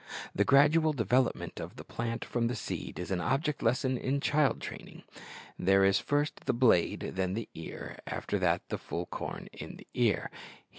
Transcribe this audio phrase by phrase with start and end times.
[0.33, 4.59] The gradual development of the plant from the seed is an object lesson in child
[4.59, 5.03] training.
[5.59, 9.85] There is "first the blade, then the ear, after that the full corn in the
[9.93, 10.69] ear." He who 1 1 Cor.